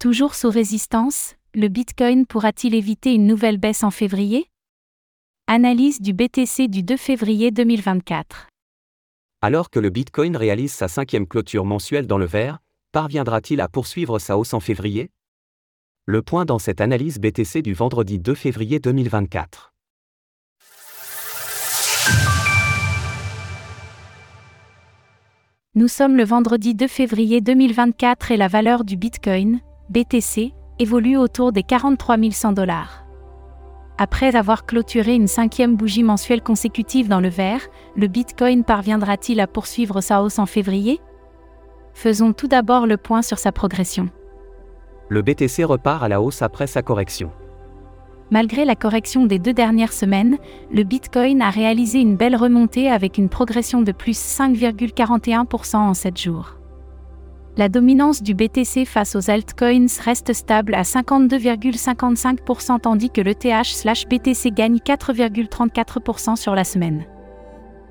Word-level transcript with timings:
Toujours 0.00 0.34
sous 0.34 0.48
résistance, 0.48 1.34
le 1.52 1.68
Bitcoin 1.68 2.24
pourra-t-il 2.24 2.74
éviter 2.74 3.12
une 3.12 3.26
nouvelle 3.26 3.58
baisse 3.58 3.84
en 3.84 3.90
février? 3.90 4.46
Analyse 5.46 6.00
du 6.00 6.14
BTC 6.14 6.68
du 6.68 6.82
2 6.82 6.96
février 6.96 7.50
2024. 7.50 8.48
Alors 9.42 9.68
que 9.68 9.78
le 9.78 9.90
Bitcoin 9.90 10.38
réalise 10.38 10.72
sa 10.72 10.88
cinquième 10.88 11.26
clôture 11.26 11.66
mensuelle 11.66 12.06
dans 12.06 12.16
le 12.16 12.24
vert, 12.24 12.60
parviendra-t-il 12.92 13.60
à 13.60 13.68
poursuivre 13.68 14.18
sa 14.18 14.38
hausse 14.38 14.54
en 14.54 14.60
février? 14.60 15.10
Le 16.06 16.22
point 16.22 16.46
dans 16.46 16.58
cette 16.58 16.80
analyse 16.80 17.18
BTC 17.18 17.60
du 17.60 17.74
vendredi 17.74 18.18
2 18.18 18.34
février 18.34 18.78
2024. 18.78 19.74
Nous 25.74 25.88
sommes 25.88 26.16
le 26.16 26.24
vendredi 26.24 26.74
2 26.74 26.88
février 26.88 27.42
2024 27.42 28.30
et 28.30 28.38
la 28.38 28.48
valeur 28.48 28.84
du 28.84 28.96
Bitcoin, 28.96 29.60
BTC, 29.90 30.54
évolue 30.78 31.16
autour 31.16 31.50
des 31.50 31.64
43 31.64 32.16
100 32.30 32.52
dollars. 32.52 33.04
Après 33.98 34.36
avoir 34.36 34.64
clôturé 34.64 35.16
une 35.16 35.26
cinquième 35.26 35.74
bougie 35.74 36.04
mensuelle 36.04 36.42
consécutive 36.42 37.08
dans 37.08 37.18
le 37.18 37.28
vert, 37.28 37.62
le 37.96 38.06
Bitcoin 38.06 38.62
parviendra-t-il 38.62 39.40
à 39.40 39.48
poursuivre 39.48 40.00
sa 40.00 40.22
hausse 40.22 40.38
en 40.38 40.46
février? 40.46 41.00
Faisons 41.92 42.32
tout 42.32 42.46
d'abord 42.46 42.86
le 42.86 42.98
point 42.98 43.22
sur 43.22 43.40
sa 43.40 43.50
progression. 43.50 44.10
Le 45.08 45.22
BTC 45.22 45.64
repart 45.64 46.04
à 46.04 46.08
la 46.08 46.22
hausse 46.22 46.42
après 46.42 46.68
sa 46.68 46.82
correction. 46.82 47.32
Malgré 48.30 48.64
la 48.64 48.76
correction 48.76 49.26
des 49.26 49.40
deux 49.40 49.54
dernières 49.54 49.92
semaines, 49.92 50.38
le 50.72 50.84
Bitcoin 50.84 51.42
a 51.42 51.50
réalisé 51.50 51.98
une 51.98 52.14
belle 52.14 52.36
remontée 52.36 52.88
avec 52.88 53.18
une 53.18 53.28
progression 53.28 53.82
de 53.82 53.90
plus 53.90 54.16
5,41% 54.16 55.78
en 55.78 55.94
7 55.94 56.16
jours 56.16 56.59
la 57.56 57.68
dominance 57.68 58.22
du 58.22 58.34
BTC 58.34 58.84
face 58.84 59.16
aux 59.16 59.28
altcoins 59.28 59.86
reste 60.04 60.32
stable 60.32 60.74
à 60.74 60.82
52,55% 60.82 62.80
tandis 62.80 63.10
que 63.10 63.20
l'ETH/BTC 63.20 64.52
gagne 64.52 64.76
4,34% 64.78 66.36
sur 66.36 66.54
la 66.54 66.62
semaine. 66.64 67.04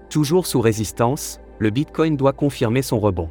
Toujours 0.09 0.47
sous 0.47 0.61
résistance, 0.61 1.39
le 1.59 1.69
Bitcoin 1.71 2.15
doit 2.15 2.33
confirmer 2.33 2.81
son 2.81 2.99
rebond. 2.99 3.29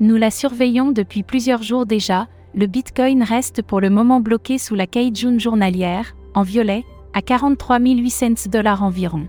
Nous 0.00 0.16
la 0.16 0.30
surveillons 0.30 0.92
depuis 0.92 1.22
plusieurs 1.22 1.62
jours 1.62 1.84
déjà, 1.84 2.26
le 2.54 2.66
Bitcoin 2.66 3.22
reste 3.22 3.62
pour 3.62 3.80
le 3.80 3.90
moment 3.90 4.20
bloqué 4.20 4.56
sous 4.58 4.74
la 4.74 4.86
Kaijun 4.86 5.38
journalière, 5.38 6.16
en 6.34 6.42
violet, 6.42 6.84
à 7.12 7.20
43 7.20 7.78
800 7.80 8.48
dollars 8.50 8.82
environ. 8.82 9.28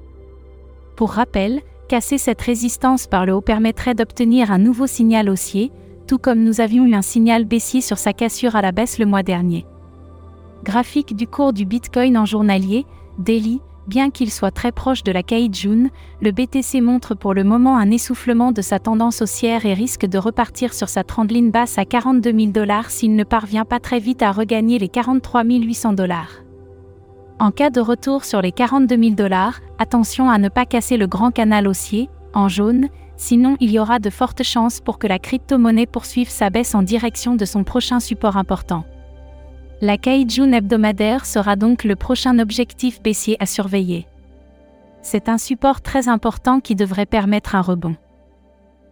Pour 0.95 1.11
rappel, 1.11 1.61
casser 1.89 2.17
cette 2.17 2.41
résistance 2.41 3.07
par 3.07 3.25
le 3.25 3.33
haut 3.33 3.41
permettrait 3.41 3.95
d'obtenir 3.95 4.51
un 4.51 4.59
nouveau 4.59 4.87
signal 4.87 5.29
haussier, 5.29 5.71
tout 6.09 6.17
comme 6.17 6.43
nous 6.43 6.59
avions 6.59 6.87
eu 6.87 6.95
un 6.95 7.03
signal 7.03 7.45
baissier 7.45 7.81
sur 7.81 7.99
sa 7.99 8.13
cassure 8.13 8.55
à 8.55 8.63
la 8.63 8.71
baisse 8.71 8.97
le 8.97 9.05
mois 9.05 9.21
dernier. 9.21 9.67
Graphique 10.63 11.15
du 11.15 11.27
cours 11.27 11.53
du 11.53 11.65
Bitcoin 11.65 12.17
en 12.17 12.25
journalier, 12.25 12.87
daily, 13.19 13.61
bien 13.85 14.09
qu'il 14.09 14.31
soit 14.31 14.49
très 14.49 14.71
proche 14.71 15.03
de 15.03 15.11
la 15.11 15.21
Kaijun, 15.21 15.89
le 16.19 16.31
BTC 16.31 16.81
montre 16.81 17.13
pour 17.13 17.35
le 17.35 17.43
moment 17.43 17.77
un 17.77 17.91
essoufflement 17.91 18.51
de 18.51 18.63
sa 18.63 18.79
tendance 18.79 19.21
haussière 19.21 19.67
et 19.67 19.75
risque 19.75 20.07
de 20.07 20.17
repartir 20.17 20.73
sur 20.73 20.89
sa 20.89 21.03
trendline 21.03 21.51
basse 21.51 21.77
à 21.77 21.85
42 21.85 22.31
000 22.31 22.51
dollars 22.53 22.89
s'il 22.89 23.15
ne 23.15 23.23
parvient 23.23 23.65
pas 23.65 23.79
très 23.79 23.99
vite 23.99 24.23
à 24.23 24.31
regagner 24.31 24.79
les 24.79 24.89
43 24.89 25.43
800 25.43 25.93
dollars. 25.93 26.41
En 27.37 27.51
cas 27.51 27.69
de 27.69 27.81
retour 27.81 28.25
sur 28.25 28.41
les 28.41 28.51
42 28.51 28.97
000 28.97 29.09
dollars, 29.11 29.59
attention 29.77 30.27
à 30.27 30.39
ne 30.39 30.49
pas 30.49 30.65
casser 30.65 30.97
le 30.97 31.05
grand 31.05 31.29
canal 31.29 31.67
haussier, 31.67 32.09
en 32.33 32.47
jaune, 32.47 32.89
sinon 33.17 33.57
il 33.59 33.71
y 33.71 33.79
aura 33.79 33.99
de 33.99 34.09
fortes 34.09 34.43
chances 34.43 34.81
pour 34.81 34.99
que 34.99 35.07
la 35.07 35.19
crypto-monnaie 35.19 35.85
poursuive 35.85 36.29
sa 36.29 36.49
baisse 36.49 36.75
en 36.75 36.81
direction 36.81 37.35
de 37.35 37.45
son 37.45 37.63
prochain 37.63 37.99
support 37.99 38.37
important. 38.37 38.85
La 39.81 39.97
Kaijun 39.97 40.51
hebdomadaire 40.51 41.25
sera 41.25 41.55
donc 41.55 41.83
le 41.83 41.95
prochain 41.95 42.37
objectif 42.39 43.01
baissier 43.01 43.37
à 43.39 43.45
surveiller. 43.45 44.07
C'est 45.01 45.29
un 45.29 45.37
support 45.37 45.81
très 45.81 46.09
important 46.09 46.59
qui 46.59 46.75
devrait 46.75 47.05
permettre 47.05 47.55
un 47.55 47.61
rebond. 47.61 47.95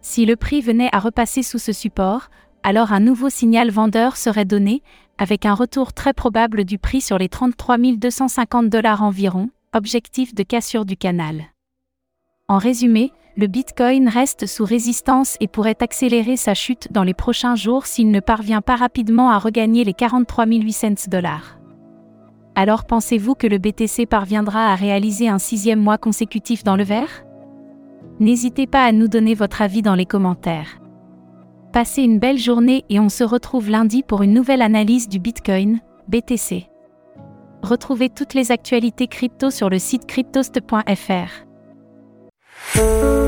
Si 0.00 0.24
le 0.24 0.36
prix 0.36 0.62
venait 0.62 0.88
à 0.92 0.98
repasser 0.98 1.42
sous 1.42 1.58
ce 1.58 1.72
support, 1.72 2.30
alors 2.62 2.92
un 2.92 3.00
nouveau 3.00 3.28
signal 3.28 3.70
vendeur 3.70 4.16
serait 4.16 4.44
donné, 4.44 4.82
avec 5.18 5.44
un 5.44 5.54
retour 5.54 5.92
très 5.92 6.14
probable 6.14 6.64
du 6.64 6.78
prix 6.78 7.00
sur 7.00 7.18
les 7.18 7.28
33 7.28 7.76
250 7.96 8.70
dollars 8.70 9.02
environ, 9.02 9.50
objectif 9.74 10.34
de 10.34 10.42
cassure 10.42 10.84
du 10.84 10.96
canal. 10.96 11.48
En 12.50 12.56
résumé, 12.56 13.12
le 13.36 13.46
Bitcoin 13.46 14.08
reste 14.08 14.46
sous 14.46 14.64
résistance 14.64 15.36
et 15.38 15.48
pourrait 15.48 15.76
accélérer 15.80 16.38
sa 16.38 16.54
chute 16.54 16.90
dans 16.90 17.02
les 17.02 17.12
prochains 17.12 17.56
jours 17.56 17.84
s'il 17.84 18.10
ne 18.10 18.20
parvient 18.20 18.62
pas 18.62 18.76
rapidement 18.76 19.28
à 19.28 19.38
regagner 19.38 19.84
les 19.84 19.92
43 19.92 20.46
800 20.46 21.10
dollars. 21.10 21.58
Alors 22.54 22.86
pensez-vous 22.86 23.34
que 23.34 23.46
le 23.46 23.58
BTC 23.58 24.06
parviendra 24.06 24.72
à 24.72 24.76
réaliser 24.76 25.28
un 25.28 25.38
sixième 25.38 25.78
mois 25.78 25.98
consécutif 25.98 26.64
dans 26.64 26.76
le 26.76 26.84
vert? 26.84 27.26
N'hésitez 28.18 28.66
pas 28.66 28.84
à 28.84 28.92
nous 28.92 29.08
donner 29.08 29.34
votre 29.34 29.60
avis 29.60 29.82
dans 29.82 29.94
les 29.94 30.06
commentaires. 30.06 30.80
Passez 31.70 32.02
une 32.02 32.18
belle 32.18 32.38
journée 32.38 32.86
et 32.88 32.98
on 32.98 33.10
se 33.10 33.24
retrouve 33.24 33.68
lundi 33.68 34.02
pour 34.02 34.22
une 34.22 34.32
nouvelle 34.32 34.62
analyse 34.62 35.10
du 35.10 35.18
Bitcoin, 35.18 35.80
BTC. 36.08 36.66
Retrouvez 37.62 38.08
toutes 38.08 38.32
les 38.32 38.52
actualités 38.52 39.06
crypto 39.06 39.50
sur 39.50 39.68
le 39.68 39.78
site 39.78 40.06
cryptost.fr. 40.06 41.47
Thank 42.74 43.02
you. 43.02 43.27